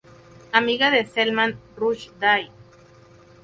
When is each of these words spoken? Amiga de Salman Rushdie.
Amiga 0.51 0.89
de 0.89 1.05
Salman 1.05 1.59
Rushdie. 1.77 2.49